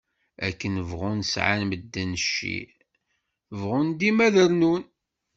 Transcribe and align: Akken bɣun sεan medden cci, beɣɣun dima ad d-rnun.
Akken 0.47 0.75
bɣun 0.89 1.19
sεan 1.31 1.61
medden 1.67 2.11
cci, 2.23 2.57
beɣɣun 3.57 3.89
dima 3.99 4.23
ad 4.27 4.31
d-rnun. 4.35 4.83